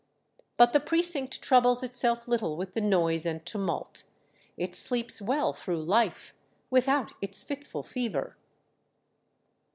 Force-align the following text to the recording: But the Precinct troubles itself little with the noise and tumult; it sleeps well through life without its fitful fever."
But 0.57 0.73
the 0.73 0.79
Precinct 0.79 1.43
troubles 1.43 1.83
itself 1.83 2.27
little 2.27 2.57
with 2.57 2.73
the 2.73 2.81
noise 2.81 3.23
and 3.23 3.45
tumult; 3.45 4.03
it 4.57 4.73
sleeps 4.73 5.21
well 5.21 5.53
through 5.53 5.83
life 5.83 6.33
without 6.71 7.13
its 7.21 7.43
fitful 7.43 7.83
fever." 7.83 8.35